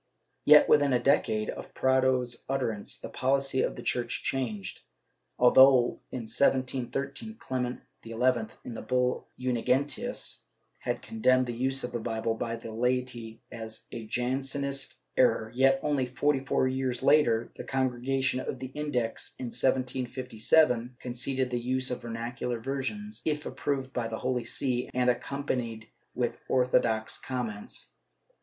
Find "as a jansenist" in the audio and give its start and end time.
13.51-14.95